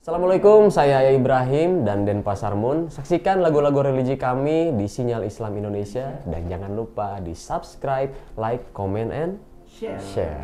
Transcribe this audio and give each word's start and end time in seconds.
Assalamualaikum, 0.00 0.72
saya 0.72 1.12
Ibrahim 1.12 1.84
dan 1.84 2.08
Denpasar 2.08 2.56
Moon. 2.56 2.88
Saksikan 2.88 3.44
lagu-lagu 3.44 3.84
religi 3.84 4.16
kami 4.16 4.72
di 4.72 4.88
Sinyal 4.88 5.28
Islam 5.28 5.60
Indonesia 5.60 6.24
dan 6.24 6.48
jangan 6.48 6.72
lupa 6.72 7.20
di 7.20 7.36
subscribe, 7.36 8.08
like, 8.40 8.72
comment, 8.72 9.12
and 9.12 9.36
Share. 9.68 10.00
share. 10.00 10.40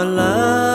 Ala 0.00 0.69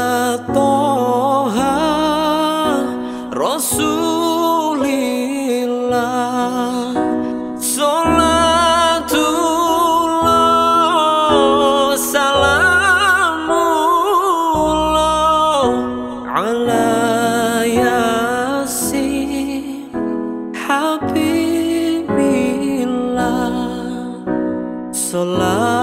Habibillah 20.66 22.10
Salatullah 24.90 25.75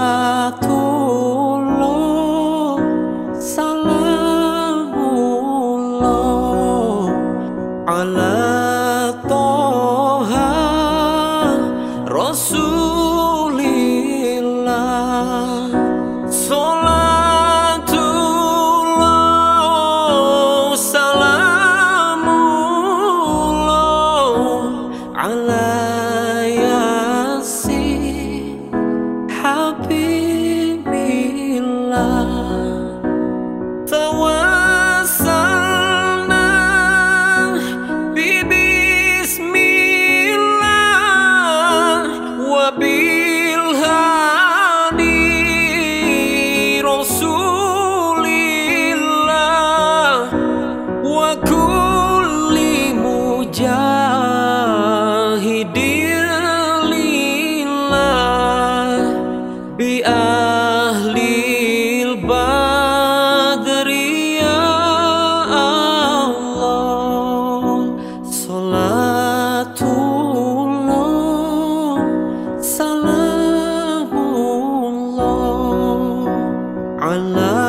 Ala 25.53 25.92
Ala 77.35 77.62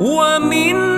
ومن 0.00 0.97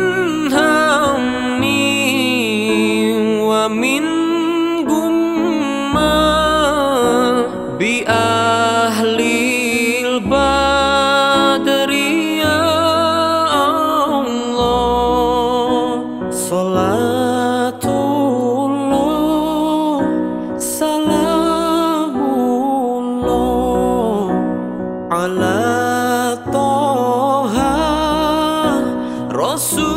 Rasulillah 29.60 29.92